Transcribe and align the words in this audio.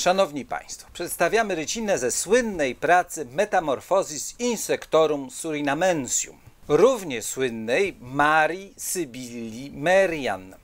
Szanowni 0.00 0.44
Państwo, 0.44 0.88
przedstawiamy 0.92 1.54
rycinę 1.54 1.98
ze 1.98 2.10
słynnej 2.10 2.74
pracy 2.74 3.26
Metamorphosis 3.32 4.34
Insectorum 4.38 5.30
Surinamensium, 5.30 6.38
równie 6.68 7.22
słynnej 7.22 7.96
Marii 8.00 8.74
Sybilli 8.76 9.70
Merian 9.74 10.54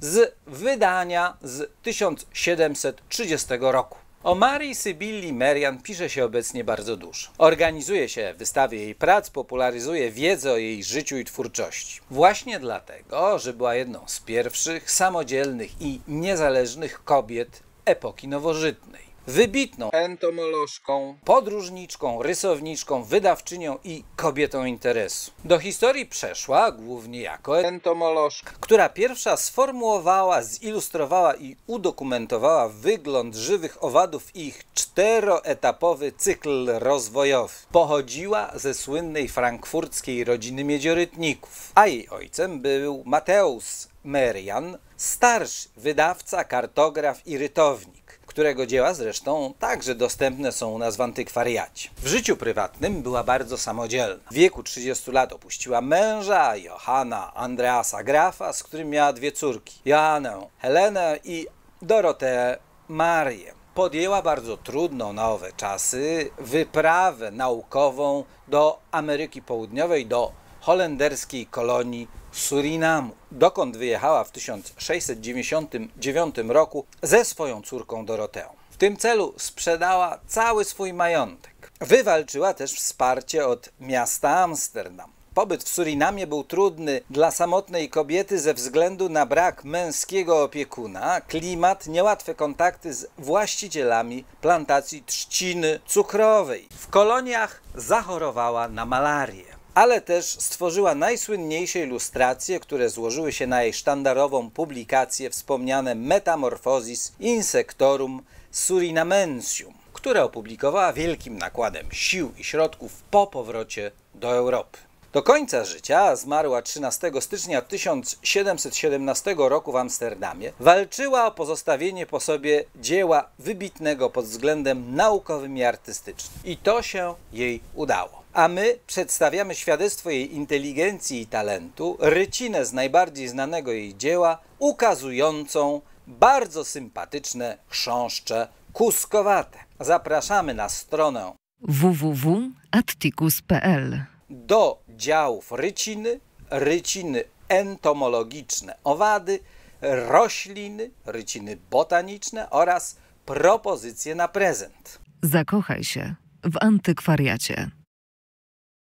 z 0.00 0.34
wydania 0.46 1.36
z 1.42 1.70
1730 1.82 3.46
roku. 3.60 3.98
O 4.24 4.34
Marii 4.34 4.74
Sybilli 4.74 5.32
Merian 5.32 5.82
pisze 5.82 6.10
się 6.10 6.24
obecnie 6.24 6.64
bardzo 6.64 6.96
dużo. 6.96 7.28
Organizuje 7.38 8.08
się 8.08 8.34
wystawy 8.38 8.76
jej 8.76 8.94
prac, 8.94 9.30
popularyzuje 9.30 10.10
wiedzę 10.10 10.52
o 10.52 10.56
jej 10.56 10.84
życiu 10.84 11.16
i 11.16 11.24
twórczości. 11.24 12.00
Właśnie 12.10 12.60
dlatego, 12.60 13.38
że 13.38 13.52
była 13.52 13.74
jedną 13.74 14.00
z 14.06 14.20
pierwszych 14.20 14.90
samodzielnych 14.90 15.70
i 15.80 16.00
niezależnych 16.08 17.04
kobiet 17.04 17.66
epoki 17.86 18.28
nowożytnej. 18.28 19.15
Wybitną 19.28 19.90
entomolożką, 19.90 21.16
podróżniczką, 21.24 22.22
rysowniczką, 22.22 23.04
wydawczynią 23.04 23.78
i 23.84 24.04
kobietą 24.16 24.64
interesu. 24.64 25.30
Do 25.44 25.58
historii 25.58 26.06
przeszła 26.06 26.72
głównie 26.72 27.20
jako 27.20 27.60
entomolożka, 27.60 28.52
która 28.60 28.88
pierwsza 28.88 29.36
sformułowała, 29.36 30.42
zilustrowała 30.42 31.34
i 31.34 31.56
udokumentowała 31.66 32.68
wygląd 32.68 33.34
żywych 33.34 33.84
owadów 33.84 34.36
i 34.36 34.46
ich 34.46 34.64
czteroetapowy 34.74 36.12
cykl 36.12 36.70
rozwojowy. 36.78 37.54
Pochodziła 37.72 38.50
ze 38.54 38.74
słynnej 38.74 39.28
frankfurckiej 39.28 40.24
rodziny 40.24 40.64
miedziorytników, 40.64 41.72
a 41.74 41.86
jej 41.86 42.08
ojcem 42.08 42.60
był 42.60 43.02
Mateusz 43.06 43.88
Merian, 44.04 44.78
starszy 44.96 45.68
wydawca, 45.76 46.44
kartograf 46.44 47.26
i 47.26 47.38
rytownik 47.38 48.05
którego 48.36 48.66
dzieła 48.66 48.94
zresztą 48.94 49.54
także 49.58 49.94
dostępne 49.94 50.52
są 50.52 50.70
u 50.70 50.78
nas 50.78 50.96
w 50.96 51.00
antykwariacie. 51.00 51.88
W 51.96 52.06
życiu 52.06 52.36
prywatnym 52.36 53.02
była 53.02 53.24
bardzo 53.24 53.58
samodzielna. 53.58 54.30
W 54.30 54.34
wieku 54.34 54.62
30 54.62 55.10
lat 55.10 55.32
opuściła 55.32 55.80
męża, 55.80 56.56
Johanna 56.56 57.34
Andreasa 57.34 58.04
Grafa, 58.04 58.52
z 58.52 58.62
którym 58.62 58.90
miała 58.90 59.12
dwie 59.12 59.32
córki, 59.32 59.80
Joannę 59.84 60.46
Helenę 60.58 61.18
i 61.24 61.46
Doroteę 61.82 62.58
Marię. 62.88 63.54
Podjęła 63.74 64.22
bardzo 64.22 64.56
trudną 64.56 65.12
na 65.12 65.30
owe 65.30 65.52
czasy 65.52 66.30
wyprawę 66.38 67.30
naukową 67.30 68.24
do 68.48 68.78
Ameryki 68.90 69.42
Południowej, 69.42 70.06
do 70.06 70.32
holenderskiej 70.66 71.46
kolonii 71.46 72.08
Surinamu, 72.32 73.10
dokąd 73.30 73.76
wyjechała 73.76 74.24
w 74.24 74.30
1699 74.30 76.36
roku 76.48 76.84
ze 77.02 77.24
swoją 77.24 77.62
córką 77.62 78.06
Doroteą. 78.06 78.48
W 78.70 78.76
tym 78.76 78.96
celu 78.96 79.34
sprzedała 79.36 80.18
cały 80.26 80.64
swój 80.64 80.92
majątek. 80.92 81.72
Wywalczyła 81.80 82.54
też 82.54 82.72
wsparcie 82.72 83.46
od 83.46 83.68
miasta 83.80 84.38
Amsterdam. 84.38 85.10
Pobyt 85.34 85.64
w 85.64 85.68
Surinamie 85.68 86.26
był 86.26 86.44
trudny 86.44 87.00
dla 87.10 87.30
samotnej 87.30 87.88
kobiety 87.88 88.38
ze 88.38 88.54
względu 88.54 89.08
na 89.08 89.26
brak 89.26 89.64
męskiego 89.64 90.42
opiekuna, 90.42 91.20
klimat, 91.20 91.86
niełatwe 91.86 92.34
kontakty 92.34 92.94
z 92.94 93.06
właścicielami 93.18 94.24
plantacji 94.40 95.02
trzciny 95.02 95.80
cukrowej. 95.86 96.68
W 96.70 96.88
koloniach 96.88 97.62
zachorowała 97.74 98.68
na 98.68 98.86
malarię 98.86 99.55
ale 99.76 100.00
też 100.00 100.24
stworzyła 100.24 100.94
najsłynniejsze 100.94 101.78
ilustracje, 101.78 102.60
które 102.60 102.90
złożyły 102.90 103.32
się 103.32 103.46
na 103.46 103.62
jej 103.62 103.72
sztandarową 103.72 104.50
publikację 104.50 105.30
wspomniane 105.30 105.94
Metamorphosis 105.94 107.12
Insectorum 107.20 108.22
Surinamensium, 108.50 109.74
które 109.92 110.24
opublikowała 110.24 110.92
wielkim 110.92 111.38
nakładem 111.38 111.86
sił 111.92 112.32
i 112.38 112.44
środków 112.44 113.02
po 113.10 113.26
powrocie 113.26 113.90
do 114.14 114.32
Europy. 114.32 114.78
Do 115.16 115.22
końca 115.22 115.64
życia 115.64 116.16
zmarła 116.16 116.62
13 116.62 117.12
stycznia 117.20 117.62
1717 117.62 119.34
roku 119.38 119.72
w 119.72 119.76
Amsterdamie. 119.76 120.52
Walczyła 120.60 121.26
o 121.26 121.30
pozostawienie 121.30 122.06
po 122.06 122.20
sobie 122.20 122.64
dzieła 122.80 123.28
wybitnego 123.38 124.10
pod 124.10 124.24
względem 124.24 124.94
naukowym 124.94 125.56
i 125.56 125.64
artystycznym. 125.64 126.38
I 126.44 126.56
to 126.56 126.82
się 126.82 127.14
jej 127.32 127.60
udało 127.74 128.26
a 128.32 128.48
my 128.48 128.78
przedstawiamy 128.86 129.54
świadectwo 129.54 130.10
jej 130.10 130.34
inteligencji 130.34 131.20
i 131.20 131.26
talentu, 131.26 131.96
rycinę 132.00 132.66
z 132.66 132.72
najbardziej 132.72 133.28
znanego 133.28 133.72
jej 133.72 133.96
dzieła, 133.96 134.38
ukazującą 134.58 135.80
bardzo 136.06 136.64
sympatyczne 136.64 137.58
chrząszcze 137.68 138.48
kuskowate. 138.72 139.58
Zapraszamy 139.80 140.54
na 140.54 140.68
stronę 140.68 141.32
www.atticus.pl 141.60 144.06
do 144.30 144.78
działów 144.96 145.52
ryciny, 145.52 146.20
ryciny 146.50 147.24
entomologiczne 147.48 148.76
owady, 148.84 149.38
rośliny, 149.80 150.90
ryciny 151.06 151.56
botaniczne 151.70 152.50
oraz 152.50 152.96
propozycje 153.26 154.14
na 154.14 154.28
prezent. 154.28 154.98
Zakochaj 155.22 155.84
się 155.84 156.14
w 156.44 156.56
antykwariacie. 156.60 157.70